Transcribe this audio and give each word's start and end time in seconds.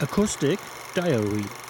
Acoustic 0.00 0.60
Diary 0.94 1.67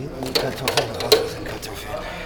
Rein 0.00 0.08
an 0.14 0.24
die 0.24 0.32
Kartoffeln, 0.32 0.90
raus 0.92 1.14
aus 1.14 1.34
den 1.34 1.44
Kartoffeln. 1.44 2.20